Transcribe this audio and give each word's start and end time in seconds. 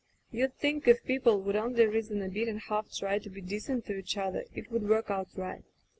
You'd 0.31 0.57
think 0.57 0.87
if 0.87 1.03
people 1.03 1.39
would 1.43 1.55
only 1.55 1.85
reason 1.85 2.23
a 2.23 2.27
bit 2.27 2.47
and 2.47 2.59
half 2.59 2.91
try 2.91 3.19
to 3.19 3.29
be 3.29 3.39
decent 3.39 3.85
to 3.85 3.95
each 3.95 4.17
other 4.17 4.45
it 4.55 4.71
would 4.71 4.89
work 4.89 5.11
out 5.11 5.27
right. 5.35 5.61